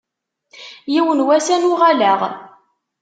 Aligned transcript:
Yiwen 0.93 1.17
n 1.23 1.25
wass 1.27 1.47
ad 1.55 1.59
n-uɣaleɣ. 1.61 2.19